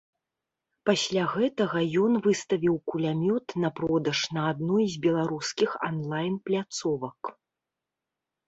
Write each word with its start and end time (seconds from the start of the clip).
Пасля 0.89 1.25
гэтага 1.33 1.79
ён 2.03 2.11
выставіў 2.27 2.75
кулямёт 2.91 3.45
на 3.65 3.69
продаж 3.81 4.19
на 4.39 4.47
адной 4.53 4.85
з 4.95 5.05
беларускіх 5.05 5.69
анлайн-пляцовак. 5.89 7.21